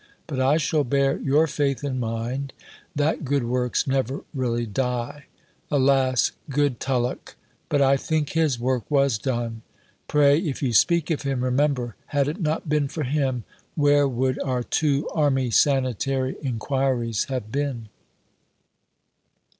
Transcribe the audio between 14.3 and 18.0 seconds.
our two Army Sanitary enquiries have been?